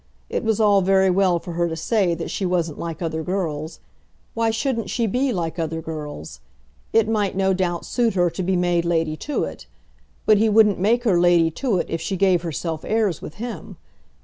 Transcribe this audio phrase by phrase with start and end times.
[0.31, 3.79] It was all very well for her to say that she wasn't like other girls.
[4.33, 6.39] Why shouldn't she be like other girls?
[6.91, 9.67] It might, no doubt, suit her to be made Lady Tewett;
[10.25, 13.77] but he wouldn't make her Lady Tewett if she gave herself airs with him.